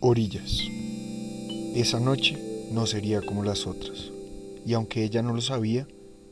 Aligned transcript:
Orillas. 0.00 0.62
Esa 1.74 1.98
noche 1.98 2.38
no 2.70 2.86
sería 2.86 3.20
como 3.20 3.42
las 3.42 3.66
otras, 3.66 4.12
y 4.64 4.74
aunque 4.74 5.02
ella 5.02 5.22
no 5.22 5.34
lo 5.34 5.40
sabía, 5.40 5.88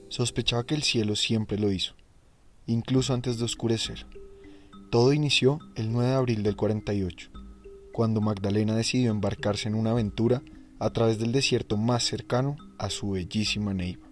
sospechaba 0.08 0.65
que 0.65 0.77
el 0.77 0.85
cielo 0.85 1.17
siempre 1.17 1.58
lo 1.58 1.72
hizo, 1.72 1.94
incluso 2.66 3.12
antes 3.12 3.38
de 3.38 3.44
oscurecer. 3.44 4.06
Todo 4.90 5.12
inició 5.12 5.58
el 5.74 5.90
9 5.90 6.10
de 6.10 6.14
abril 6.14 6.42
del 6.44 6.54
48, 6.54 7.30
cuando 7.92 8.21
Magdalena 8.21 8.76
decidió 8.76 9.10
embarcarse 9.10 9.69
en 9.69 9.74
una 9.74 9.90
aventura 9.90 10.42
a 10.78 10.90
través 10.90 11.19
del 11.19 11.33
desierto 11.33 11.76
más 11.76 12.04
cercano 12.04 12.56
a 12.78 12.88
su 12.88 13.10
bellísima 13.10 13.74
Neiva. 13.74 14.06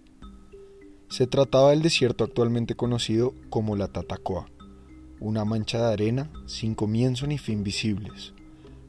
Se 1.07 1.27
trataba 1.27 1.69
del 1.69 1.81
desierto 1.81 2.25
actualmente 2.25 2.75
conocido 2.75 3.33
como 3.49 3.77
la 3.77 3.87
Tatacoa, 3.87 4.49
una 5.21 5.45
mancha 5.45 5.77
de 5.77 5.93
arena 5.93 6.29
sin 6.45 6.75
comienzo 6.75 7.25
ni 7.25 7.37
fin 7.37 7.63
visibles 7.63 8.33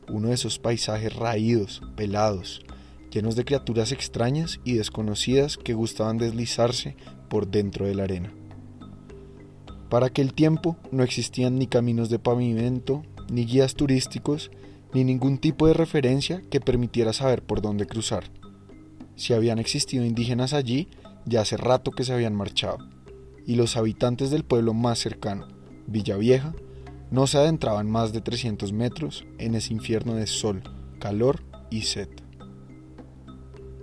uno 0.08 0.28
de 0.28 0.34
esos 0.34 0.58
paisajes 0.58 1.14
raídos, 1.14 1.82
pelados, 1.96 2.62
llenos 3.10 3.36
de 3.36 3.44
criaturas 3.44 3.92
extrañas 3.92 4.60
y 4.64 4.74
desconocidas 4.74 5.56
que 5.56 5.74
gustaban 5.74 6.18
deslizarse 6.18 6.96
por 7.28 7.48
dentro 7.48 7.86
de 7.86 7.94
la 7.94 8.04
arena. 8.04 8.32
Para 9.88 10.06
aquel 10.06 10.34
tiempo 10.34 10.76
no 10.90 11.02
existían 11.02 11.58
ni 11.58 11.66
caminos 11.66 12.10
de 12.10 12.18
pavimento, 12.18 13.04
ni 13.30 13.44
guías 13.44 13.74
turísticos, 13.74 14.50
ni 14.92 15.04
ningún 15.04 15.38
tipo 15.38 15.66
de 15.66 15.74
referencia 15.74 16.42
que 16.50 16.60
permitiera 16.60 17.12
saber 17.12 17.42
por 17.42 17.60
dónde 17.60 17.86
cruzar. 17.86 18.24
Si 19.14 19.32
habían 19.32 19.58
existido 19.58 20.04
indígenas 20.04 20.52
allí, 20.52 20.88
ya 21.24 21.40
hace 21.40 21.56
rato 21.56 21.90
que 21.90 22.04
se 22.04 22.12
habían 22.12 22.34
marchado, 22.34 22.78
y 23.46 23.54
los 23.54 23.76
habitantes 23.76 24.30
del 24.30 24.44
pueblo 24.44 24.74
más 24.74 24.98
cercano, 24.98 25.46
Villavieja, 25.86 26.54
no 27.10 27.26
se 27.26 27.38
adentraban 27.38 27.90
más 27.90 28.12
de 28.12 28.20
300 28.20 28.72
metros 28.72 29.24
en 29.38 29.54
ese 29.54 29.72
infierno 29.72 30.14
de 30.14 30.26
sol, 30.26 30.62
calor 30.98 31.42
y 31.70 31.82
sed. 31.82 32.08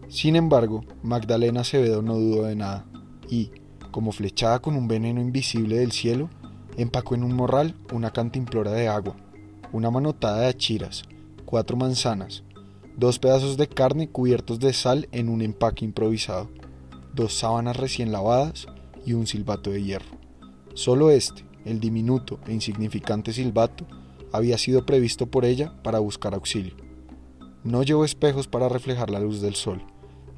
Sin 0.09 0.35
embargo, 0.35 0.83
Magdalena 1.01 1.61
Acevedo 1.61 2.01
no 2.01 2.15
dudó 2.15 2.43
de 2.43 2.55
nada 2.55 2.85
y, 3.29 3.51
como 3.91 4.11
flechada 4.11 4.59
con 4.59 4.75
un 4.75 4.87
veneno 4.87 5.21
invisible 5.21 5.77
del 5.77 5.91
cielo, 5.91 6.29
empacó 6.77 7.15
en 7.15 7.23
un 7.23 7.33
morral 7.33 7.75
una 7.91 8.11
cantimplora 8.11 8.71
de 8.71 8.87
agua, 8.87 9.15
una 9.71 9.89
manotada 9.89 10.41
de 10.41 10.47
achiras, 10.47 11.03
cuatro 11.45 11.77
manzanas, 11.77 12.43
dos 12.95 13.19
pedazos 13.19 13.57
de 13.57 13.67
carne 13.67 14.09
cubiertos 14.09 14.59
de 14.59 14.73
sal 14.73 15.07
en 15.11 15.29
un 15.29 15.41
empaque 15.41 15.85
improvisado, 15.85 16.49
dos 17.13 17.33
sábanas 17.33 17.77
recién 17.77 18.11
lavadas 18.11 18.67
y 19.05 19.13
un 19.13 19.27
silbato 19.27 19.71
de 19.71 19.83
hierro. 19.83 20.17
Solo 20.73 21.09
este, 21.09 21.45
el 21.65 21.79
diminuto 21.79 22.39
e 22.47 22.53
insignificante 22.53 23.33
silbato, 23.33 23.85
había 24.31 24.57
sido 24.57 24.85
previsto 24.85 25.27
por 25.27 25.45
ella 25.45 25.73
para 25.83 25.99
buscar 25.99 26.33
auxilio. 26.33 26.75
No 27.63 27.83
llevó 27.83 28.03
espejos 28.03 28.47
para 28.47 28.67
reflejar 28.67 29.09
la 29.09 29.19
luz 29.19 29.41
del 29.41 29.55
sol, 29.55 29.83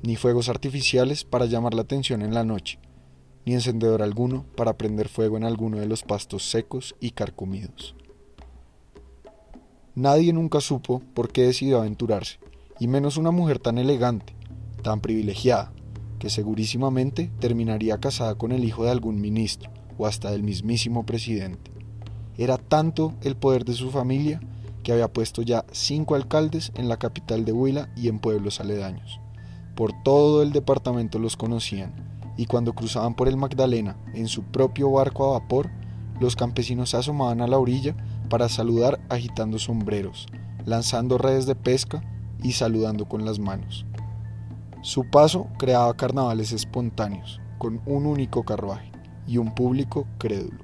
ni 0.03 0.15
fuegos 0.15 0.49
artificiales 0.49 1.23
para 1.23 1.45
llamar 1.45 1.73
la 1.73 1.81
atención 1.81 2.21
en 2.21 2.33
la 2.33 2.43
noche, 2.43 2.79
ni 3.45 3.53
encendedor 3.53 4.01
alguno 4.01 4.45
para 4.55 4.77
prender 4.77 5.07
fuego 5.07 5.37
en 5.37 5.43
alguno 5.43 5.77
de 5.79 5.87
los 5.87 6.03
pastos 6.03 6.49
secos 6.49 6.95
y 6.99 7.11
carcomidos. 7.11 7.95
Nadie 9.95 10.33
nunca 10.33 10.59
supo 10.59 11.01
por 11.13 11.31
qué 11.31 11.43
decidió 11.43 11.79
aventurarse, 11.79 12.39
y 12.79 12.87
menos 12.87 13.17
una 13.17 13.31
mujer 13.31 13.59
tan 13.59 13.77
elegante, 13.77 14.35
tan 14.83 14.99
privilegiada, 14.99 15.71
que 16.19 16.29
segurísimamente 16.29 17.31
terminaría 17.39 17.97
casada 17.99 18.35
con 18.35 18.51
el 18.51 18.65
hijo 18.65 18.83
de 18.83 18.91
algún 18.91 19.21
ministro, 19.21 19.71
o 19.97 20.05
hasta 20.05 20.31
del 20.31 20.43
mismísimo 20.43 21.05
presidente. 21.05 21.71
Era 22.37 22.57
tanto 22.57 23.13
el 23.21 23.35
poder 23.35 23.65
de 23.65 23.73
su 23.73 23.91
familia 23.91 24.41
que 24.83 24.91
había 24.91 25.11
puesto 25.11 25.41
ya 25.41 25.65
cinco 25.71 26.15
alcaldes 26.15 26.71
en 26.75 26.89
la 26.89 26.97
capital 26.97 27.45
de 27.45 27.51
Huila 27.51 27.89
y 27.95 28.07
en 28.07 28.19
pueblos 28.19 28.59
aledaños. 28.59 29.19
Por 29.75 29.91
todo 30.03 30.41
el 30.41 30.51
departamento 30.51 31.17
los 31.17 31.37
conocían, 31.37 31.93
y 32.37 32.45
cuando 32.45 32.73
cruzaban 32.73 33.15
por 33.15 33.27
el 33.27 33.37
Magdalena 33.37 33.97
en 34.13 34.27
su 34.27 34.43
propio 34.43 34.91
barco 34.91 35.25
a 35.25 35.39
vapor, 35.39 35.69
los 36.19 36.35
campesinos 36.35 36.91
se 36.91 36.97
asomaban 36.97 37.41
a 37.41 37.47
la 37.47 37.57
orilla 37.57 37.95
para 38.29 38.49
saludar 38.49 38.99
agitando 39.09 39.57
sombreros, 39.57 40.27
lanzando 40.65 41.17
redes 41.17 41.45
de 41.45 41.55
pesca 41.55 42.03
y 42.43 42.51
saludando 42.51 43.05
con 43.07 43.25
las 43.25 43.39
manos. 43.39 43.85
Su 44.81 45.09
paso 45.09 45.47
creaba 45.57 45.95
carnavales 45.95 46.51
espontáneos, 46.51 47.41
con 47.57 47.81
un 47.85 48.05
único 48.05 48.43
carruaje 48.43 48.94
y 49.27 49.37
un 49.37 49.53
público 49.53 50.07
crédulo. 50.17 50.59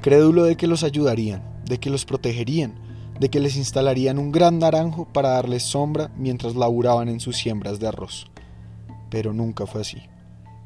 Crédulo 0.00 0.44
de 0.44 0.56
que 0.56 0.66
los 0.66 0.84
ayudarían, 0.84 1.42
de 1.64 1.78
que 1.78 1.90
los 1.90 2.04
protegerían, 2.04 2.74
de 3.18 3.30
que 3.30 3.40
les 3.40 3.56
instalarían 3.56 4.18
un 4.18 4.32
gran 4.32 4.58
naranjo 4.58 5.06
para 5.06 5.30
darles 5.30 5.62
sombra 5.62 6.10
mientras 6.16 6.56
laburaban 6.56 7.08
en 7.08 7.20
sus 7.20 7.36
siembras 7.36 7.78
de 7.78 7.88
arroz. 7.88 8.26
Pero 9.10 9.32
nunca 9.32 9.66
fue 9.66 9.82
así. 9.82 10.02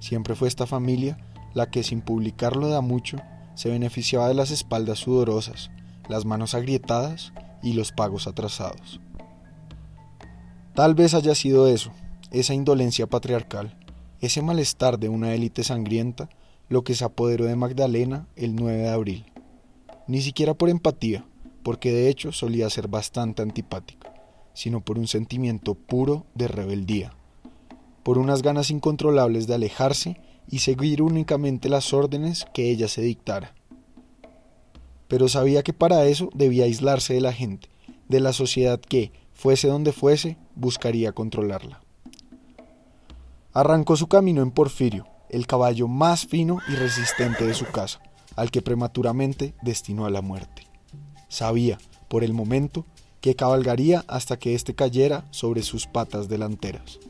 Siempre 0.00 0.34
fue 0.34 0.48
esta 0.48 0.66
familia 0.66 1.18
la 1.54 1.70
que 1.70 1.82
sin 1.82 2.00
publicarlo 2.00 2.68
da 2.68 2.80
mucho 2.80 3.18
se 3.54 3.70
beneficiaba 3.70 4.28
de 4.28 4.34
las 4.34 4.50
espaldas 4.50 5.00
sudorosas, 5.00 5.70
las 6.08 6.24
manos 6.24 6.54
agrietadas 6.54 7.32
y 7.62 7.72
los 7.72 7.92
pagos 7.92 8.26
atrasados. 8.26 9.00
Tal 10.74 10.94
vez 10.94 11.14
haya 11.14 11.34
sido 11.34 11.66
eso, 11.66 11.90
esa 12.30 12.54
indolencia 12.54 13.08
patriarcal, 13.08 13.76
ese 14.20 14.42
malestar 14.42 14.98
de 14.98 15.08
una 15.08 15.34
élite 15.34 15.62
sangrienta 15.64 16.28
lo 16.68 16.82
que 16.82 16.94
se 16.94 17.04
apoderó 17.04 17.46
de 17.46 17.56
Magdalena 17.56 18.26
el 18.36 18.54
9 18.54 18.78
de 18.78 18.88
abril. 18.88 19.24
Ni 20.06 20.20
siquiera 20.20 20.54
por 20.54 20.68
empatía, 20.68 21.24
porque 21.62 21.92
de 21.92 22.08
hecho 22.08 22.32
solía 22.32 22.70
ser 22.70 22.88
bastante 22.88 23.42
antipática, 23.42 24.12
sino 24.54 24.80
por 24.80 24.98
un 24.98 25.06
sentimiento 25.06 25.74
puro 25.74 26.26
de 26.34 26.48
rebeldía, 26.48 27.14
por 28.02 28.18
unas 28.18 28.42
ganas 28.42 28.70
incontrolables 28.70 29.46
de 29.46 29.54
alejarse 29.54 30.20
y 30.50 30.60
seguir 30.60 31.02
únicamente 31.02 31.68
las 31.68 31.92
órdenes 31.92 32.46
que 32.52 32.70
ella 32.70 32.88
se 32.88 33.02
dictara. 33.02 33.54
Pero 35.08 35.28
sabía 35.28 35.62
que 35.62 35.72
para 35.72 36.04
eso 36.06 36.30
debía 36.34 36.64
aislarse 36.64 37.14
de 37.14 37.20
la 37.20 37.32
gente, 37.32 37.68
de 38.08 38.20
la 38.20 38.32
sociedad 38.32 38.80
que, 38.80 39.12
fuese 39.32 39.68
donde 39.68 39.92
fuese, 39.92 40.36
buscaría 40.54 41.12
controlarla. 41.12 41.82
Arrancó 43.58 43.96
su 43.96 44.06
camino 44.06 44.40
en 44.40 44.52
Porfirio, 44.52 45.08
el 45.30 45.48
caballo 45.48 45.88
más 45.88 46.24
fino 46.24 46.60
y 46.68 46.76
resistente 46.76 47.44
de 47.44 47.54
su 47.54 47.66
casa, 47.66 48.00
al 48.36 48.52
que 48.52 48.62
prematuramente 48.62 49.52
destinó 49.62 50.06
a 50.06 50.10
la 50.10 50.22
muerte. 50.22 50.68
Sabía, 51.28 51.76
por 52.06 52.22
el 52.22 52.34
momento, 52.34 52.86
que 53.20 53.34
cabalgaría 53.34 54.04
hasta 54.06 54.38
que 54.38 54.54
éste 54.54 54.76
cayera 54.76 55.24
sobre 55.32 55.64
sus 55.64 55.88
patas 55.88 56.28
delanteras. 56.28 57.00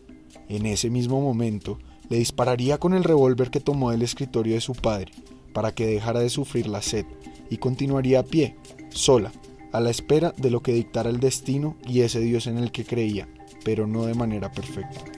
En 0.48 0.64
ese 0.64 0.88
mismo 0.88 1.20
momento, 1.20 1.80
le 2.08 2.16
dispararía 2.16 2.78
con 2.78 2.94
el 2.94 3.04
revólver 3.04 3.50
que 3.50 3.60
tomó 3.60 3.90
del 3.90 4.00
escritorio 4.00 4.54
de 4.54 4.62
su 4.62 4.72
padre, 4.72 5.12
para 5.52 5.74
que 5.74 5.84
dejara 5.84 6.20
de 6.20 6.30
sufrir 6.30 6.66
la 6.66 6.80
sed, 6.80 7.04
y 7.50 7.58
continuaría 7.58 8.20
a 8.20 8.24
pie, 8.24 8.56
sola, 8.88 9.32
a 9.70 9.80
la 9.80 9.90
espera 9.90 10.32
de 10.38 10.50
lo 10.50 10.62
que 10.62 10.72
dictara 10.72 11.10
el 11.10 11.20
destino 11.20 11.76
y 11.86 12.00
ese 12.00 12.20
Dios 12.20 12.46
en 12.46 12.56
el 12.56 12.72
que 12.72 12.86
creía, 12.86 13.28
pero 13.66 13.86
no 13.86 14.06
de 14.06 14.14
manera 14.14 14.50
perfecta. 14.50 15.17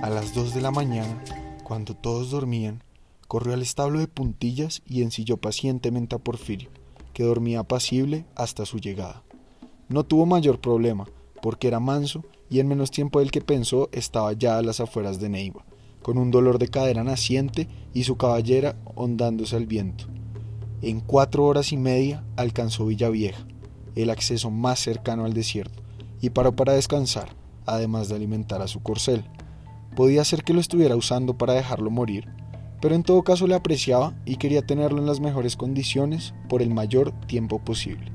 A 0.00 0.10
las 0.10 0.32
dos 0.32 0.54
de 0.54 0.60
la 0.60 0.70
mañana, 0.70 1.20
cuando 1.64 1.94
todos 1.94 2.30
dormían, 2.30 2.84
corrió 3.26 3.52
al 3.52 3.62
establo 3.62 3.98
de 3.98 4.06
puntillas 4.06 4.80
y 4.86 5.02
ensilló 5.02 5.38
pacientemente 5.38 6.14
a 6.14 6.20
Porfirio, 6.20 6.70
que 7.12 7.24
dormía 7.24 7.60
apacible 7.60 8.24
hasta 8.36 8.64
su 8.64 8.78
llegada. 8.78 9.24
No 9.88 10.04
tuvo 10.04 10.24
mayor 10.24 10.60
problema, 10.60 11.06
porque 11.42 11.66
era 11.66 11.80
manso 11.80 12.24
y 12.48 12.60
en 12.60 12.68
menos 12.68 12.92
tiempo 12.92 13.18
del 13.18 13.32
que 13.32 13.40
pensó 13.40 13.88
estaba 13.90 14.32
ya 14.34 14.56
a 14.56 14.62
las 14.62 14.78
afueras 14.78 15.18
de 15.18 15.30
Neiva, 15.30 15.64
con 16.00 16.16
un 16.16 16.30
dolor 16.30 16.60
de 16.60 16.68
cadera 16.68 17.02
naciente 17.02 17.68
y 17.92 18.04
su 18.04 18.16
caballera 18.16 18.76
hondándose 18.94 19.56
al 19.56 19.66
viento. 19.66 20.04
En 20.80 21.00
cuatro 21.00 21.44
horas 21.44 21.72
y 21.72 21.76
media 21.76 22.24
alcanzó 22.36 22.86
Villavieja, 22.86 23.44
el 23.96 24.10
acceso 24.10 24.52
más 24.52 24.78
cercano 24.78 25.24
al 25.24 25.34
desierto, 25.34 25.82
y 26.20 26.30
paró 26.30 26.54
para 26.54 26.74
descansar, 26.74 27.34
además 27.66 28.08
de 28.08 28.14
alimentar 28.14 28.62
a 28.62 28.68
su 28.68 28.80
corcel. 28.80 29.24
Podía 29.96 30.24
ser 30.24 30.44
que 30.44 30.54
lo 30.54 30.60
estuviera 30.60 30.96
usando 30.96 31.36
para 31.36 31.54
dejarlo 31.54 31.90
morir, 31.90 32.28
pero 32.80 32.94
en 32.94 33.02
todo 33.02 33.22
caso 33.22 33.46
le 33.46 33.54
apreciaba 33.54 34.14
y 34.24 34.36
quería 34.36 34.62
tenerlo 34.62 34.98
en 35.00 35.06
las 35.06 35.20
mejores 35.20 35.56
condiciones 35.56 36.34
por 36.48 36.62
el 36.62 36.70
mayor 36.70 37.12
tiempo 37.26 37.58
posible. 37.58 38.12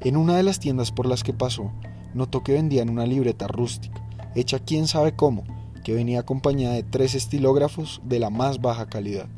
En 0.00 0.16
una 0.16 0.36
de 0.36 0.42
las 0.42 0.60
tiendas 0.60 0.92
por 0.92 1.06
las 1.06 1.22
que 1.22 1.32
pasó, 1.32 1.72
notó 2.14 2.42
que 2.42 2.52
vendían 2.52 2.90
una 2.90 3.06
libreta 3.06 3.48
rústica, 3.48 4.06
hecha 4.34 4.58
quién 4.58 4.86
sabe 4.86 5.16
cómo, 5.16 5.44
que 5.82 5.94
venía 5.94 6.20
acompañada 6.20 6.74
de 6.74 6.82
tres 6.82 7.14
estilógrafos 7.14 8.00
de 8.04 8.18
la 8.18 8.30
más 8.30 8.60
baja 8.60 8.86
calidad. 8.86 9.28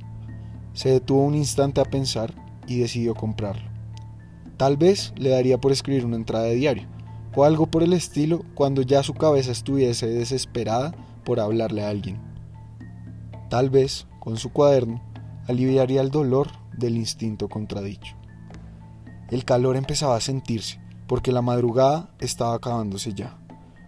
Se 0.75 0.91
detuvo 0.91 1.23
un 1.23 1.35
instante 1.35 1.81
a 1.81 1.85
pensar 1.85 2.35
y 2.67 2.79
decidió 2.79 3.15
comprarlo. 3.15 3.69
Tal 4.57 4.77
vez 4.77 5.13
le 5.17 5.31
daría 5.31 5.59
por 5.59 5.73
escribir 5.73 6.05
una 6.05 6.17
entrada 6.17 6.45
de 6.45 6.55
diario, 6.55 6.89
o 7.35 7.45
algo 7.45 7.67
por 7.67 7.83
el 7.83 7.93
estilo 7.93 8.43
cuando 8.55 8.83
ya 8.83 9.03
su 9.03 9.15
cabeza 9.15 9.53
estuviese 9.53 10.07
desesperada 10.07 10.95
por 11.27 11.41
hablarle 11.41 11.85
a 11.85 11.91
alguien. 11.91 12.19
Tal 13.51 13.69
vez, 13.69 14.07
con 14.21 14.39
su 14.39 14.51
cuaderno, 14.53 15.03
aliviaría 15.49 16.01
el 16.01 16.11
dolor 16.11 16.49
del 16.79 16.97
instinto 16.97 17.49
contradicho. 17.49 18.17
El 19.31 19.45
calor 19.45 19.77
empezaba 19.77 20.17
a 20.17 20.21
sentirse, 20.21 20.81
porque 21.09 21.33
la 21.33 21.43
madrugada 21.43 22.11
estaba 22.21 22.55
acabándose 22.55 23.13
ya. 23.13 23.37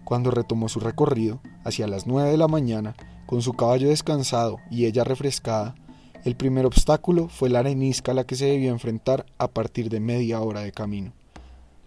Cuando 0.04 0.32
retomó 0.32 0.68
su 0.68 0.80
recorrido, 0.80 1.40
hacia 1.64 1.86
las 1.86 2.06
nueve 2.06 2.30
de 2.30 2.38
la 2.38 2.48
mañana, 2.48 2.96
con 3.26 3.40
su 3.40 3.52
caballo 3.52 3.88
descansado 3.88 4.58
y 4.70 4.86
ella 4.86 5.04
refrescada, 5.04 5.76
el 6.24 6.34
primer 6.34 6.66
obstáculo 6.66 7.28
fue 7.28 7.50
la 7.50 7.60
arenisca 7.60 8.12
a 8.12 8.14
la 8.14 8.24
que 8.24 8.34
se 8.34 8.46
debió 8.46 8.72
enfrentar 8.72 9.26
a 9.38 9.48
partir 9.48 9.90
de 9.90 10.00
media 10.00 10.40
hora 10.40 10.62
de 10.62 10.72
camino. 10.72 11.12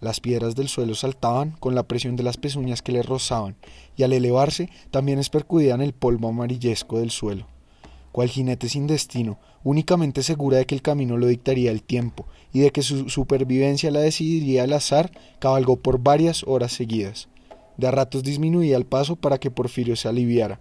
Las 0.02 0.18
piedras 0.18 0.56
del 0.56 0.66
suelo 0.66 0.96
saltaban 0.96 1.52
con 1.60 1.76
la 1.76 1.84
presión 1.84 2.16
de 2.16 2.24
las 2.24 2.36
pezuñas 2.36 2.82
que 2.82 2.90
le 2.90 3.04
rozaban, 3.04 3.54
y 3.96 4.02
al 4.02 4.12
elevarse 4.12 4.68
también 4.90 5.20
espercudían 5.20 5.80
el 5.80 5.92
polvo 5.92 6.26
amarillesco 6.26 6.98
del 6.98 7.12
suelo. 7.12 7.46
Cual 8.10 8.28
jinete 8.28 8.68
sin 8.68 8.88
destino, 8.88 9.38
únicamente 9.62 10.24
segura 10.24 10.58
de 10.58 10.66
que 10.66 10.74
el 10.74 10.82
camino 10.82 11.18
lo 11.18 11.28
dictaría 11.28 11.70
el 11.70 11.84
tiempo 11.84 12.26
y 12.52 12.58
de 12.58 12.72
que 12.72 12.82
su 12.82 13.10
supervivencia 13.10 13.92
la 13.92 14.00
decidiría 14.00 14.64
el 14.64 14.72
azar, 14.72 15.12
cabalgó 15.38 15.76
por 15.76 16.00
varias 16.00 16.42
horas 16.48 16.72
seguidas. 16.72 17.28
De 17.76 17.86
a 17.86 17.92
ratos 17.92 18.24
disminuía 18.24 18.76
el 18.76 18.86
paso 18.86 19.14
para 19.14 19.38
que 19.38 19.52
Porfirio 19.52 19.94
se 19.94 20.08
aliviara. 20.08 20.58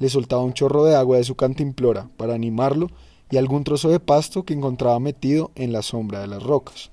Le 0.00 0.08
soltaba 0.08 0.42
un 0.42 0.54
chorro 0.54 0.82
de 0.86 0.96
agua 0.96 1.18
de 1.18 1.24
su 1.24 1.36
cantimplora 1.36 2.08
para 2.16 2.34
animarlo 2.34 2.88
y 3.30 3.36
algún 3.36 3.62
trozo 3.62 3.90
de 3.90 4.00
pasto 4.00 4.42
que 4.42 4.54
encontraba 4.54 4.98
metido 4.98 5.52
en 5.54 5.72
la 5.72 5.82
sombra 5.82 6.18
de 6.18 6.26
las 6.26 6.42
rocas. 6.42 6.90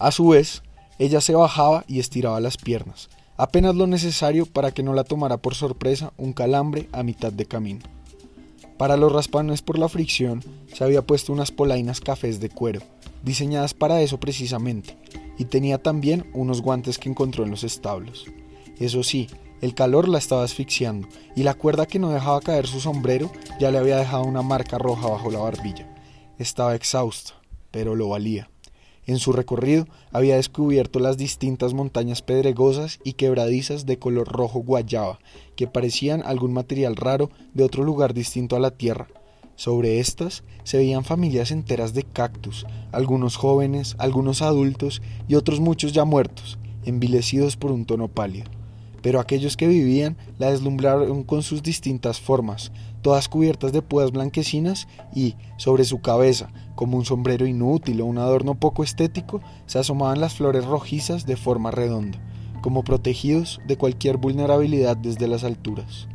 A 0.00 0.12
su 0.12 0.28
vez, 0.28 0.62
ella 0.98 1.20
se 1.20 1.34
bajaba 1.34 1.84
y 1.88 1.98
estiraba 1.98 2.40
las 2.40 2.56
piernas, 2.56 3.08
apenas 3.36 3.74
lo 3.74 3.86
necesario 3.86 4.46
para 4.46 4.70
que 4.70 4.84
no 4.84 4.94
la 4.94 5.04
tomara 5.04 5.38
por 5.38 5.56
sorpresa 5.56 6.12
un 6.16 6.32
calambre 6.32 6.88
a 6.92 7.02
mitad 7.02 7.32
de 7.32 7.46
camino. 7.46 7.80
Para 8.76 8.96
los 8.96 9.12
raspones 9.12 9.60
por 9.60 9.76
la 9.76 9.88
fricción 9.88 10.44
se 10.72 10.84
había 10.84 11.02
puesto 11.02 11.32
unas 11.32 11.50
polainas 11.50 12.00
cafés 12.00 12.38
de 12.38 12.48
cuero, 12.48 12.80
diseñadas 13.24 13.74
para 13.74 14.00
eso 14.00 14.20
precisamente, 14.20 14.96
y 15.36 15.46
tenía 15.46 15.78
también 15.78 16.30
unos 16.32 16.62
guantes 16.62 16.98
que 16.98 17.08
encontró 17.08 17.42
en 17.42 17.50
los 17.50 17.64
establos. 17.64 18.24
Eso 18.78 19.02
sí, 19.02 19.28
el 19.60 19.74
calor 19.74 20.08
la 20.08 20.18
estaba 20.18 20.44
asfixiando 20.44 21.08
y 21.34 21.42
la 21.42 21.54
cuerda 21.54 21.86
que 21.86 21.98
no 21.98 22.10
dejaba 22.10 22.40
caer 22.40 22.68
su 22.68 22.78
sombrero 22.80 23.32
ya 23.58 23.72
le 23.72 23.78
había 23.78 23.96
dejado 23.96 24.22
una 24.22 24.42
marca 24.42 24.78
roja 24.78 25.08
bajo 25.08 25.32
la 25.32 25.40
barbilla. 25.40 25.92
Estaba 26.38 26.76
exhausta, 26.76 27.34
pero 27.72 27.96
lo 27.96 28.08
valía. 28.08 28.48
En 29.08 29.18
su 29.18 29.32
recorrido 29.32 29.86
había 30.12 30.36
descubierto 30.36 31.00
las 31.00 31.16
distintas 31.16 31.74
montañas 31.74 32.22
pedregosas 32.22 33.00
y 33.02 33.14
quebradizas 33.14 33.86
de 33.86 33.98
color 33.98 34.28
rojo 34.28 34.60
guayaba, 34.60 35.18
que 35.56 35.66
parecían 35.66 36.22
algún 36.24 36.52
material 36.52 36.94
raro 36.94 37.30
de 37.54 37.64
otro 37.64 37.82
lugar 37.82 38.14
distinto 38.14 38.54
a 38.54 38.60
la 38.60 38.70
tierra, 38.70 39.08
sobre 39.58 39.98
estas 39.98 40.44
se 40.62 40.76
veían 40.76 41.04
familias 41.04 41.50
enteras 41.50 41.92
de 41.92 42.04
cactus, 42.04 42.64
algunos 42.92 43.34
jóvenes, 43.34 43.96
algunos 43.98 44.40
adultos 44.40 45.02
y 45.26 45.34
otros 45.34 45.58
muchos 45.58 45.92
ya 45.92 46.04
muertos, 46.04 46.58
envilecidos 46.84 47.56
por 47.56 47.72
un 47.72 47.84
tono 47.84 48.06
pálido. 48.06 48.48
Pero 49.02 49.18
aquellos 49.18 49.56
que 49.56 49.66
vivían 49.66 50.16
la 50.38 50.52
deslumbraron 50.52 51.24
con 51.24 51.42
sus 51.42 51.64
distintas 51.64 52.20
formas, 52.20 52.70
todas 53.02 53.28
cubiertas 53.28 53.72
de 53.72 53.82
púas 53.82 54.12
blanquecinas 54.12 54.88
y, 55.14 55.36
sobre 55.56 55.84
su 55.84 56.00
cabeza, 56.00 56.50
como 56.74 56.96
un 56.96 57.04
sombrero 57.04 57.46
inútil 57.46 58.00
o 58.00 58.06
un 58.06 58.18
adorno 58.18 58.54
poco 58.54 58.82
estético, 58.82 59.40
se 59.66 59.78
asomaban 59.78 60.20
las 60.20 60.34
flores 60.34 60.64
rojizas 60.64 61.26
de 61.26 61.36
forma 61.36 61.70
redonda, 61.70 62.18
como 62.62 62.84
protegidos 62.84 63.60
de 63.66 63.76
cualquier 63.76 64.16
vulnerabilidad 64.16 64.96
desde 64.96 65.28
las 65.28 65.44
alturas. 65.44 66.08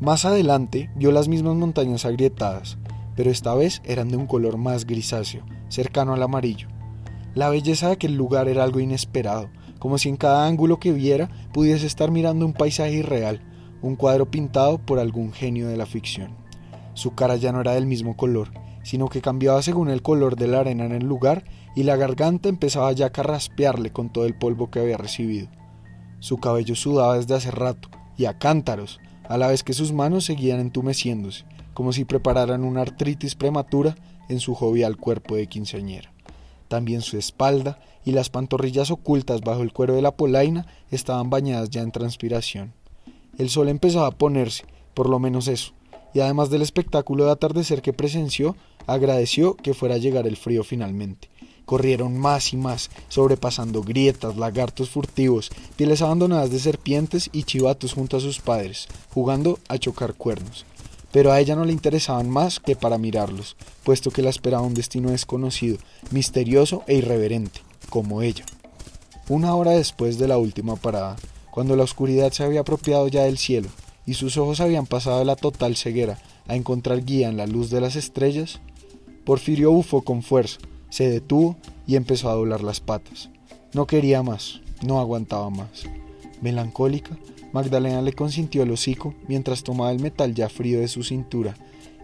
Más 0.00 0.24
adelante 0.24 0.90
vio 0.96 1.12
las 1.12 1.28
mismas 1.28 1.56
montañas 1.56 2.06
agrietadas, 2.06 2.78
pero 3.16 3.30
esta 3.30 3.54
vez 3.54 3.82
eran 3.84 4.08
de 4.08 4.16
un 4.16 4.26
color 4.26 4.56
más 4.56 4.86
grisáceo, 4.86 5.44
cercano 5.68 6.14
al 6.14 6.22
amarillo. 6.22 6.68
La 7.34 7.50
belleza 7.50 7.88
de 7.88 7.92
aquel 7.92 8.16
lugar 8.16 8.48
era 8.48 8.64
algo 8.64 8.80
inesperado, 8.80 9.50
como 9.78 9.98
si 9.98 10.08
en 10.08 10.16
cada 10.16 10.46
ángulo 10.46 10.80
que 10.80 10.92
viera 10.92 11.28
pudiese 11.52 11.86
estar 11.86 12.10
mirando 12.10 12.46
un 12.46 12.52
paisaje 12.52 12.94
irreal, 12.94 13.42
un 13.82 13.96
cuadro 13.96 14.30
pintado 14.30 14.78
por 14.78 14.98
algún 14.98 15.32
genio 15.32 15.68
de 15.68 15.76
la 15.76 15.86
ficción. 15.86 16.34
Su 16.94 17.14
cara 17.14 17.36
ya 17.36 17.52
no 17.52 17.60
era 17.60 17.72
del 17.72 17.86
mismo 17.86 18.16
color, 18.16 18.50
sino 18.82 19.08
que 19.08 19.20
cambiaba 19.20 19.62
según 19.62 19.90
el 19.90 20.02
color 20.02 20.36
de 20.36 20.48
la 20.48 20.60
arena 20.60 20.84
en 20.84 20.92
el 20.92 21.06
lugar 21.06 21.44
y 21.76 21.84
la 21.84 21.96
garganta 21.96 22.48
empezaba 22.48 22.92
ya 22.92 23.06
a 23.06 23.12
carraspearle 23.12 23.92
con 23.92 24.10
todo 24.10 24.26
el 24.26 24.36
polvo 24.36 24.70
que 24.70 24.80
había 24.80 24.96
recibido. 24.96 25.48
Su 26.18 26.38
cabello 26.38 26.74
sudaba 26.74 27.16
desde 27.16 27.34
hace 27.34 27.50
rato, 27.50 27.88
y 28.16 28.26
a 28.26 28.38
cántaros, 28.38 29.00
a 29.28 29.38
la 29.38 29.46
vez 29.46 29.62
que 29.62 29.72
sus 29.72 29.92
manos 29.92 30.24
seguían 30.24 30.60
entumeciéndose, 30.60 31.44
como 31.72 31.92
si 31.92 32.04
prepararan 32.04 32.64
una 32.64 32.82
artritis 32.82 33.34
prematura 33.34 33.94
en 34.28 34.40
su 34.40 34.54
jovial 34.54 34.96
cuerpo 34.96 35.36
de 35.36 35.46
quinceañera. 35.46 36.12
También 36.68 37.00
su 37.00 37.16
espalda 37.16 37.80
y 38.04 38.12
las 38.12 38.28
pantorrillas 38.28 38.90
ocultas 38.90 39.40
bajo 39.40 39.62
el 39.62 39.72
cuero 39.72 39.94
de 39.94 40.02
la 40.02 40.16
polaina 40.16 40.66
estaban 40.90 41.30
bañadas 41.30 41.70
ya 41.70 41.80
en 41.80 41.92
transpiración. 41.92 42.74
El 43.40 43.48
sol 43.48 43.70
empezaba 43.70 44.06
a 44.06 44.10
ponerse, 44.10 44.64
por 44.92 45.08
lo 45.08 45.18
menos 45.18 45.48
eso, 45.48 45.72
y 46.12 46.20
además 46.20 46.50
del 46.50 46.60
espectáculo 46.60 47.24
de 47.24 47.30
atardecer 47.30 47.80
que 47.80 47.94
presenció, 47.94 48.54
agradeció 48.86 49.54
que 49.54 49.72
fuera 49.72 49.94
a 49.94 49.98
llegar 49.98 50.26
el 50.26 50.36
frío 50.36 50.62
finalmente, 50.62 51.30
Corrieron 51.64 52.18
más 52.18 52.52
y 52.52 52.58
más, 52.58 52.90
sobrepasando 53.08 53.82
grietas, 53.82 54.36
lagartos 54.36 54.90
furtivos, 54.90 55.50
pieles 55.76 56.02
abandonadas 56.02 56.50
de 56.50 56.58
serpientes 56.58 57.30
y 57.32 57.44
chivatos 57.44 57.94
junto 57.94 58.18
a 58.18 58.20
sus 58.20 58.40
padres, 58.40 58.88
jugando 59.08 59.58
a 59.68 59.78
chocar 59.78 60.12
cuernos. 60.12 60.66
Pero 61.10 61.32
a 61.32 61.40
ella 61.40 61.56
no 61.56 61.64
le 61.64 61.72
interesaban 61.72 62.28
más 62.28 62.60
que 62.60 62.76
para 62.76 62.98
mirarlos, 62.98 63.56
puesto 63.84 64.10
que 64.10 64.20
la 64.20 64.28
esperaba 64.28 64.64
un 64.64 64.74
destino 64.74 65.12
desconocido, 65.12 65.78
misterioso 66.10 66.82
e 66.86 66.96
irreverente, 66.96 67.62
como 67.88 68.20
ella. 68.20 68.44
Una 69.30 69.54
hora 69.54 69.70
después 69.70 70.18
de 70.18 70.28
la 70.28 70.36
última 70.36 70.76
parada, 70.76 71.16
cuando 71.60 71.76
la 71.76 71.84
oscuridad 71.84 72.32
se 72.32 72.42
había 72.42 72.60
apropiado 72.60 73.06
ya 73.08 73.24
del 73.24 73.36
cielo 73.36 73.68
y 74.06 74.14
sus 74.14 74.38
ojos 74.38 74.60
habían 74.60 74.86
pasado 74.86 75.18
de 75.18 75.26
la 75.26 75.36
total 75.36 75.76
ceguera 75.76 76.16
a 76.48 76.56
encontrar 76.56 77.04
guía 77.04 77.28
en 77.28 77.36
la 77.36 77.46
luz 77.46 77.68
de 77.68 77.82
las 77.82 77.96
estrellas, 77.96 78.62
Porfirio 79.26 79.70
bufó 79.70 80.00
con 80.00 80.22
fuerza, 80.22 80.58
se 80.88 81.10
detuvo 81.10 81.58
y 81.86 81.96
empezó 81.96 82.30
a 82.30 82.32
doblar 82.32 82.62
las 82.62 82.80
patas. 82.80 83.28
No 83.74 83.86
quería 83.86 84.22
más, 84.22 84.62
no 84.80 85.00
aguantaba 85.00 85.50
más. 85.50 85.84
Melancólica, 86.40 87.18
Magdalena 87.52 88.00
le 88.00 88.14
consintió 88.14 88.62
el 88.62 88.70
hocico 88.70 89.14
mientras 89.28 89.62
tomaba 89.62 89.92
el 89.92 90.00
metal 90.00 90.34
ya 90.34 90.48
frío 90.48 90.80
de 90.80 90.88
su 90.88 91.02
cintura 91.02 91.56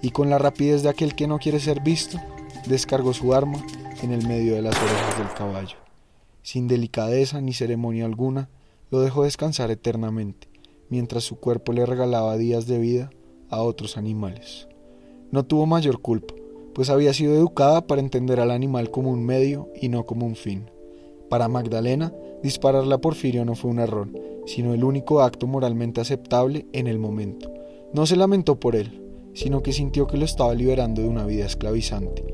y 0.02 0.10
con 0.10 0.28
la 0.28 0.36
rapidez 0.36 0.82
de 0.82 0.90
aquel 0.90 1.14
que 1.14 1.26
no 1.26 1.38
quiere 1.38 1.60
ser 1.60 1.80
visto, 1.80 2.20
descargó 2.66 3.14
su 3.14 3.32
arma 3.32 3.64
en 4.02 4.12
el 4.12 4.28
medio 4.28 4.54
de 4.54 4.60
las 4.60 4.76
orejas 4.76 5.16
del 5.16 5.32
caballo. 5.32 5.76
Sin 6.42 6.68
delicadeza 6.68 7.40
ni 7.40 7.54
ceremonia 7.54 8.04
alguna, 8.04 8.50
lo 8.90 9.00
dejó 9.00 9.24
descansar 9.24 9.70
eternamente, 9.70 10.48
mientras 10.88 11.24
su 11.24 11.36
cuerpo 11.36 11.72
le 11.72 11.86
regalaba 11.86 12.36
días 12.36 12.66
de 12.66 12.78
vida 12.78 13.10
a 13.48 13.62
otros 13.62 13.96
animales. 13.96 14.68
No 15.30 15.44
tuvo 15.44 15.66
mayor 15.66 16.00
culpa, 16.00 16.34
pues 16.74 16.90
había 16.90 17.12
sido 17.12 17.34
educada 17.34 17.86
para 17.86 18.00
entender 18.00 18.38
al 18.38 18.50
animal 18.50 18.90
como 18.90 19.10
un 19.10 19.24
medio 19.24 19.70
y 19.80 19.88
no 19.88 20.06
como 20.06 20.26
un 20.26 20.36
fin. 20.36 20.70
Para 21.28 21.48
Magdalena, 21.48 22.12
dispararle 22.42 22.94
a 22.94 22.98
Porfirio 22.98 23.44
no 23.44 23.54
fue 23.54 23.70
un 23.70 23.80
error, 23.80 24.08
sino 24.46 24.74
el 24.74 24.84
único 24.84 25.22
acto 25.22 25.46
moralmente 25.46 26.00
aceptable 26.00 26.66
en 26.72 26.86
el 26.86 26.98
momento. 26.98 27.52
No 27.92 28.06
se 28.06 28.16
lamentó 28.16 28.60
por 28.60 28.76
él, 28.76 29.02
sino 29.34 29.62
que 29.62 29.72
sintió 29.72 30.06
que 30.06 30.16
lo 30.16 30.24
estaba 30.24 30.54
liberando 30.54 31.02
de 31.02 31.08
una 31.08 31.26
vida 31.26 31.44
esclavizante. 31.44 32.24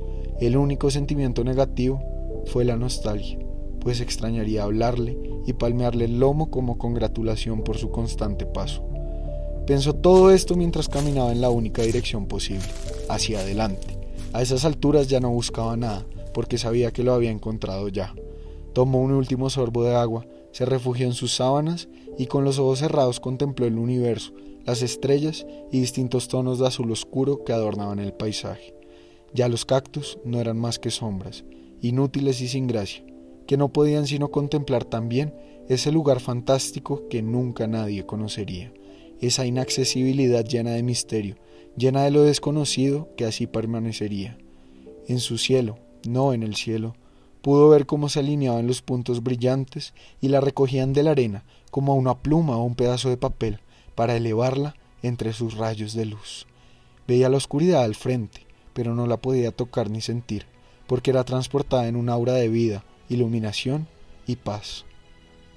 El 0.41 0.57
único 0.57 0.91
sentimiento 0.91 1.45
negativo 1.45 2.01
fue 2.47 2.65
la 2.65 2.77
nostalgia, 2.77 3.39
pues 3.83 4.01
extrañaría 4.01 4.63
hablarle 4.63 5.19
y 5.47 5.53
palmearle 5.55 6.05
el 6.05 6.21
lomo 6.21 6.51
como 6.51 6.79
congratulación 6.79 7.63
por 7.63 7.79
su 7.79 7.91
constante 7.91 8.47
paso. 8.47 8.85
Pensó 9.67 9.95
todo 9.95 10.31
esto 10.31 10.55
mientras 10.55 10.89
caminaba 10.89 11.33
en 11.33 11.41
la 11.41 11.51
única 11.51 11.83
dirección 11.83 12.27
posible, 12.27 12.67
hacia 13.09 13.41
adelante. 13.41 13.99
A 14.33 14.43
esas 14.43 14.65
alturas 14.65 15.09
ya 15.09 15.21
no 15.21 15.31
buscaba 15.31 15.77
nada, 15.77 16.07
porque 16.33 16.59
sabía 16.59 16.93
que 16.93 17.03
lo 17.03 17.13
había 17.13 17.31
encontrado 17.31 17.89
ya. 17.89 18.15
Tomó 18.73 19.01
un 19.03 19.13
último 19.13 19.51
sorbo 19.51 19.85
de 19.85 19.95
agua, 19.95 20.27
se 20.53 20.65
refugió 20.65 21.07
en 21.07 21.13
sus 21.13 21.35
sábanas 21.35 21.89
y 22.19 22.27
con 22.27 22.45
los 22.45 22.59
ojos 22.59 22.79
cerrados 22.79 23.21
contempló 23.21 23.67
el 23.67 23.79
universo, 23.79 24.33
las 24.65 24.83
estrellas 24.83 25.47
y 25.71 25.81
distintos 25.81 26.29
tonos 26.29 26.59
de 26.59 26.67
azul 26.67 26.91
oscuro 26.91 27.45
que 27.45 27.53
adornaban 27.53 27.99
el 27.99 28.13
paisaje. 28.13 28.75
Ya 29.35 29.49
los 29.49 29.65
cactus 29.65 30.19
no 30.25 30.41
eran 30.41 30.59
más 30.59 30.79
que 30.79 30.91
sombras, 30.91 31.45
inútiles 31.81 32.41
y 32.41 32.49
sin 32.49 32.67
gracia, 32.67 33.05
que 33.53 33.59
no 33.59 33.69
podían 33.69 34.07
sino 34.07 34.31
contemplar 34.31 34.87
también 34.87 35.35
ese 35.69 35.93
lugar 35.93 36.21
fantástico 36.21 37.07
que 37.11 37.21
nunca 37.21 37.67
nadie 37.67 38.07
conocería, 38.07 38.73
esa 39.21 39.45
inaccesibilidad 39.45 40.43
llena 40.43 40.71
de 40.71 40.83
misterio, 40.83 41.37
llena 41.77 42.03
de 42.05 42.13
lo 42.13 42.23
desconocido 42.23 43.11
que 43.15 43.27
así 43.27 43.47
permanecería. 43.47 44.39
En 45.07 45.21
su 45.21 45.37
cielo, 45.37 45.77
no 46.09 46.33
en 46.33 46.43
el 46.43 46.57
cielo, 46.57 46.95
pudo 47.43 47.69
ver 47.69 47.85
cómo 47.85 48.09
se 48.09 48.21
alineaban 48.21 48.67
los 48.67 48.81
puntos 48.81 49.23
brillantes 49.23 49.93
y 50.23 50.29
la 50.29 50.41
recogían 50.41 50.95
de 50.95 51.03
la 51.03 51.11
arena 51.11 51.45
como 51.71 51.93
a 51.93 51.97
una 51.97 52.23
pluma 52.23 52.57
o 52.57 52.65
un 52.65 52.75
pedazo 52.75 53.11
de 53.11 53.19
papel 53.19 53.61
para 53.95 54.17
elevarla 54.17 54.77
entre 55.03 55.35
sus 55.35 55.59
rayos 55.59 55.93
de 55.93 56.07
luz. 56.07 56.47
Veía 57.07 57.29
la 57.29 57.37
oscuridad 57.37 57.83
al 57.83 57.97
frente, 57.97 58.47
pero 58.73 58.95
no 58.95 59.07
la 59.07 59.19
podía 59.19 59.51
tocar 59.53 59.91
ni 59.91 60.01
sentir, 60.01 60.47
porque 60.87 61.11
era 61.11 61.25
transportada 61.25 61.87
en 61.87 61.97
un 61.97 62.09
aura 62.09 62.33
de 62.33 62.49
vida 62.49 62.83
iluminación 63.15 63.87
y 64.27 64.37
paz. 64.37 64.85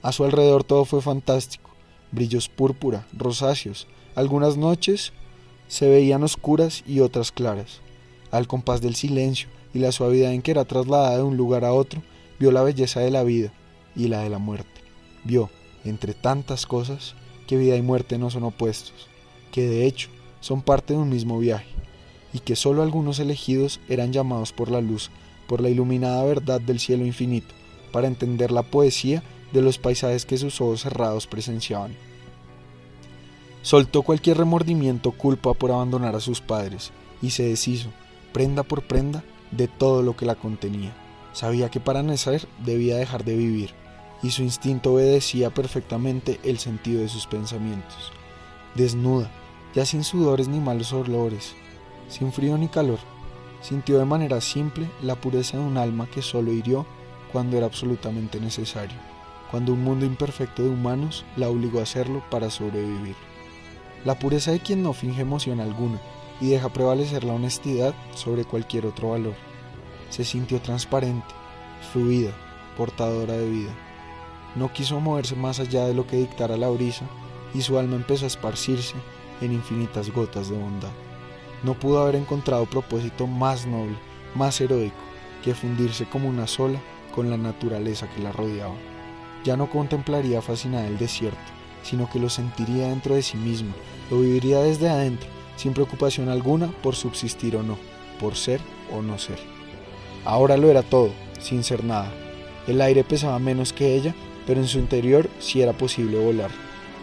A 0.02 0.12
su 0.12 0.24
alrededor 0.24 0.64
todo 0.64 0.86
fue 0.86 1.02
fantástico, 1.02 1.72
brillos 2.12 2.50
púrpura, 2.50 3.08
rosáceos, 3.14 3.88
algunas 4.16 4.58
noches 4.58 5.14
se 5.68 5.90
veían 5.90 6.24
oscuras 6.24 6.84
y 6.88 7.00
otras 7.00 7.32
claras. 7.32 7.82
Al 8.32 8.48
compás 8.48 8.82
del 8.82 8.96
silencio 8.96 9.50
y 9.74 9.80
la 9.80 9.92
suavidad 9.92 10.32
en 10.32 10.42
que 10.42 10.52
era 10.52 10.66
trasladada 10.66 11.18
de 11.18 11.24
un 11.24 11.38
lugar 11.38 11.66
a 11.66 11.74
otro, 11.74 12.02
vio 12.40 12.52
la 12.52 12.64
belleza 12.64 13.00
de 13.00 13.12
la 13.12 13.24
vida 13.24 13.52
y 13.96 14.08
la 14.08 14.22
de 14.22 14.30
la 14.30 14.38
muerte. 14.38 14.82
Vio, 15.24 15.50
entre 15.84 16.14
tantas 16.14 16.66
cosas, 16.66 17.16
que 17.48 17.58
vida 17.58 17.76
y 17.76 17.82
muerte 17.82 18.18
no 18.18 18.30
son 18.30 18.44
opuestos, 18.44 19.08
que 19.52 19.68
de 19.68 19.86
hecho 19.86 20.10
son 20.40 20.62
parte 20.62 20.94
de 20.94 21.00
un 21.00 21.10
mismo 21.10 21.40
viaje, 21.40 21.68
y 22.34 22.40
que 22.40 22.56
sólo 22.56 22.84
algunos 22.84 23.20
elegidos 23.20 23.80
eran 23.90 24.14
llamados 24.14 24.52
por 24.52 24.70
la 24.70 24.82
luz, 24.82 25.12
por 25.48 25.62
la 25.62 25.70
iluminada 25.70 26.24
verdad 26.24 26.62
del 26.62 26.80
cielo 26.80 27.06
infinito, 27.06 27.54
para 27.92 28.08
entender 28.08 28.52
la 28.52 28.64
poesía 28.64 29.24
de 29.54 29.62
los 29.62 29.78
paisajes 29.78 30.25
que 30.25 30.38
sus 30.38 30.60
ojos 30.62 30.82
cerrados 30.82 31.28
presenciaban. 31.28 31.96
Soltó 33.62 34.04
cualquier 34.04 34.38
remordimiento 34.38 35.12
culpa 35.12 35.54
por 35.54 35.72
abandonar 35.72 36.16
a 36.16 36.20
sus 36.20 36.42
padres, 36.42 36.92
y 37.22 37.32
se 37.32 37.44
deshizo, 37.44 37.90
prenda 38.34 38.64
por 38.64 38.84
prenda, 38.84 39.24
de 39.52 39.68
todo 39.68 40.04
lo 40.04 40.16
que 40.16 40.25
la 40.25 40.36
contenía. 40.36 40.94
Sabía 41.34 41.70
que 41.70 41.80
para 41.80 42.04
nacer 42.04 42.48
debía 42.64 42.98
dejar 42.98 43.24
de 43.24 43.36
vivir, 43.36 43.72
y 44.22 44.32
su 44.32 44.44
instinto 44.44 44.94
obedecía 44.94 45.50
perfectamente 45.50 46.40
el 46.44 46.60
sentido 46.60 47.02
de 47.02 47.10
sus 47.10 47.28
pensamientos. 47.28 48.12
Desnuda, 48.75 49.32
ya 49.74 49.86
sin 49.86 50.04
sudores 50.04 50.48
ni 50.48 50.60
malos 50.60 50.94
olores, 50.94 51.56
sin 52.10 52.32
frío 52.32 52.58
ni 52.58 52.68
calor, 52.68 53.00
sintió 53.65 53.98
de 53.98 54.05
manera 54.05 54.41
simple 54.41 54.88
la 55.01 55.15
pureza 55.15 55.57
de 55.57 55.63
un 55.63 55.77
alma 55.77 56.05
que 56.05 56.22
solo 56.22 56.51
hirió 56.51 56.86
cuando 57.31 57.57
era 57.57 57.65
absolutamente 57.65 58.39
necesario, 58.39 58.95
cuando 59.50 59.74
un 59.74 59.84
mundo 59.84 60.05
imperfecto 60.05 60.62
de 60.62 60.69
humanos 60.69 61.25
la 61.36 61.50
obligó 61.50 61.79
a 61.79 61.84
hacerlo 61.84 62.24
para 62.29 62.51
sobrevivir. 62.51 63.15
La 64.03 64.19
pureza 64.19 64.51
de 64.51 64.60
quien 64.60 64.84
no 64.84 64.93
finge 64.93 65.22
emoción 65.22 65.60
alguna 65.60 66.00
y 66.39 66.50
deja 66.50 66.69
prevalecer 66.69 67.24
la 67.24 67.34
honestidad 67.34 67.95
sobre 68.13 68.45
cualquier 68.45 68.86
otro 68.86 69.10
valor. 69.10 69.34
Se 70.12 70.24
sintió 70.24 70.62
transparente, 70.62 71.34
fluida, 71.91 72.34
portadora 72.77 73.34
de 73.34 73.50
vida. 73.50 73.72
No 74.55 74.72
quiso 74.74 75.00
moverse 75.00 75.36
más 75.36 75.60
allá 75.60 75.88
de 75.88 75.95
lo 75.95 76.05
que 76.05 76.17
dictara 76.17 76.55
la 76.55 76.69
brisa 76.69 77.05
y 77.55 77.63
su 77.63 77.79
alma 77.79 77.95
empezó 77.95 78.25
a 78.25 78.27
esparcirse 78.27 78.93
en 79.41 79.53
infinitas 79.53 80.12
gotas 80.12 80.50
de 80.50 80.57
bondad. 80.57 80.91
No 81.65 81.74
pudo 81.74 82.00
haber 82.00 82.15
encontrado 82.15 82.67
propósito 82.67 83.25
más 83.25 83.65
noble, 83.65 83.95
más 84.36 84.62
heroico, 84.62 84.95
que 85.43 85.55
fundirse 85.55 86.05
como 86.05 86.29
una 86.29 86.45
sola 86.45 86.79
con 87.15 87.31
la 87.31 87.38
naturaleza 87.38 88.07
que 88.07 88.22
la 88.22 88.31
rodeaba. 88.31 88.75
Ya 89.43 89.57
no 89.57 89.67
contemplaría 89.67 90.43
fascinada 90.43 90.86
el 90.86 91.00
desierto, 91.00 91.39
sino 91.81 92.07
que 92.07 92.19
lo 92.19 92.29
sentiría 92.29 92.89
dentro 92.89 93.15
de 93.15 93.24
sí 93.24 93.36
mismo, 93.36 93.74
lo 94.12 94.19
viviría 94.19 94.60
desde 94.60 94.89
adentro, 94.89 95.27
sin 95.55 95.74
preocupación 95.74 96.29
alguna 96.29 96.67
por 96.84 96.95
subsistir 96.95 97.55
o 97.55 97.63
no, 97.63 97.79
por 98.19 98.36
ser 98.36 98.62
o 98.95 99.01
no 99.01 99.17
ser. 99.17 99.39
Ahora 100.24 100.57
lo 100.57 100.69
era 100.69 100.84
todo, 100.84 101.10
sin 101.39 101.63
ser 101.63 101.84
nada. 101.84 102.13
El 102.67 102.79
aire 102.79 103.03
pesaba 103.03 103.39
menos 103.39 103.74
que 103.74 103.95
ella, 103.95 104.13
pero 104.45 104.60
en 104.62 104.67
su 104.67 104.77
interior 104.77 105.31
sí 105.39 105.63
era 105.63 105.74
posible 105.74 106.19
volar. 106.19 106.51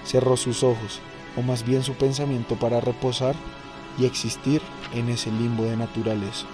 Cerró 0.04 0.36
sus 0.36 0.62
ojos, 0.62 1.00
o 1.36 1.42
más 1.42 1.66
bien 1.66 1.82
su 1.82 1.94
pensamiento 1.94 2.54
para 2.54 2.80
reposar 2.80 3.34
y 3.98 4.04
existir 4.04 4.60
en 4.94 5.08
ese 5.08 5.30
limbo 5.30 5.64
de 5.64 5.76
naturaleza. 5.76 6.46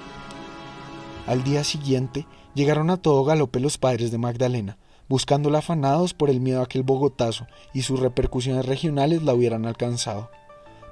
Al 1.27 1.45
día 1.45 1.65
siguiente 1.65 2.27
llegaron 2.55 2.91
a 2.91 2.97
todo 2.97 3.25
galope 3.25 3.61
los 3.61 3.79
padres 3.79 4.11
de 4.11 4.19
Magdalena, 4.19 4.79
buscándola 5.09 5.59
afanados 5.59 6.15
por 6.15 6.31
el 6.31 6.41
miedo 6.41 6.63
a 6.63 6.67
que 6.67 6.79
el 6.79 6.85
Bogotazo 6.85 7.47
y 7.73 7.83
sus 7.83 8.01
repercusiones 8.01 8.67
regionales 8.67 9.23
la 9.23 9.35
hubieran 9.35 9.67
alcanzado. 9.67 10.31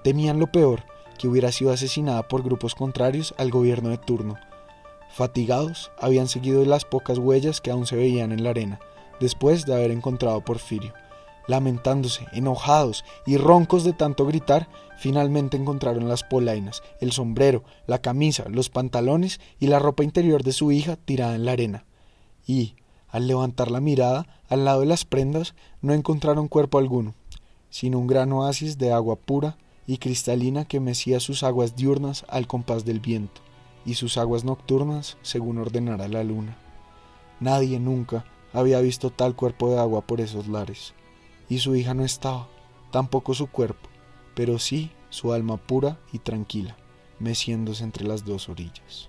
Temían 0.05 0.38
lo 0.38 0.53
peor, 0.53 0.85
que 1.19 1.29
hubiera 1.29 1.53
sido 1.53 1.73
asesinada 1.73 2.29
por 2.29 2.43
grupos 2.43 2.75
contrarios 2.75 3.35
al 3.38 3.50
gobierno 3.50 3.88
de 3.88 3.99
turno. 3.99 4.37
Fatigados, 5.11 5.91
habían 5.99 6.29
seguido 6.29 6.65
las 6.65 6.85
pocas 6.85 7.19
huellas 7.19 7.61
que 7.61 7.71
aún 7.71 7.87
se 7.87 7.97
veían 7.97 8.33
en 8.33 8.45
la 8.45 8.50
arena, 8.50 8.79
después 9.19 9.65
de 9.65 9.75
haber 9.75 9.91
encontrado 9.91 10.37
a 10.37 10.45
Porfirio. 10.45 10.93
Lamentándose, 11.47 12.26
enojados 12.33 13.05
y 13.25 13.37
roncos 13.37 13.85
de 13.85 13.93
tanto 13.93 14.26
gritar, 14.26 14.69
finalmente 14.99 15.57
encontraron 15.57 16.09
las 16.09 16.25
polainas, 16.25 16.83
el 17.00 17.12
sombrero, 17.12 17.62
la 17.87 18.00
camisa, 18.00 18.47
los 18.49 18.69
pantalones 18.69 19.41
y 19.61 19.69
la 19.69 19.79
ropa 19.79 20.03
interior 20.03 20.43
de 20.43 20.53
su 20.53 20.73
hija 20.73 20.97
tirada 20.97 21.37
en 21.37 21.45
la 21.45 21.53
arena. 21.53 21.85
Y, 22.47 22.75
al 23.09 23.29
levantar 23.29 23.71
la 23.71 23.81
mirada, 23.81 24.26
al 24.49 24.65
lado 24.65 24.81
de 24.81 24.87
las 24.87 25.05
prendas, 25.05 25.55
no 25.83 25.93
encontraron 25.93 26.49
cuerpo 26.49 26.79
alguno, 26.79 27.15
sino 27.71 27.99
un 27.99 28.09
gran 28.09 28.33
oasis 28.33 28.76
de 28.79 28.93
agua 28.93 29.17
pura 29.17 29.57
y 29.87 29.99
cristalina 29.99 30.65
que 30.65 30.81
mecía 30.81 31.21
sus 31.21 31.45
aguas 31.45 31.76
diurnas 31.76 32.25
al 32.29 32.49
compás 32.49 32.85
del 32.85 32.99
viento, 32.99 33.41
y 33.85 33.95
sus 33.95 34.19
aguas 34.19 34.43
nocturnas 34.43 35.17
según 35.23 35.59
ordenara 35.59 36.09
la 36.09 36.25
luna. 36.25 36.57
Nadie 37.38 37.79
nunca 37.79 38.25
había 38.53 38.81
visto 38.81 39.11
tal 39.11 39.37
cuerpo 39.37 39.71
de 39.71 39.79
agua 39.79 40.00
por 40.00 40.21
esos 40.21 40.49
lares 40.49 40.95
y 41.49 41.59
su 41.59 41.75
hija 41.76 41.95
no 41.95 42.05
estaba, 42.05 42.49
tampoco 42.91 43.35
su 43.35 43.47
cuerpo, 43.47 43.88
pero 44.35 44.59
sí 44.59 44.91
su 45.11 45.33
alma 45.33 45.57
pura 45.57 45.99
y 46.12 46.19
tranquila, 46.19 46.76
meciéndose 47.19 47.85
entre 47.85 48.07
las 48.07 48.25
dos 48.25 48.49
orillas. 48.49 49.09